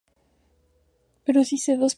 Prefiere 1.23 1.39
las 1.41 1.49
hierbas 1.51 1.67
y 1.67 1.75
frutas. 1.75 1.89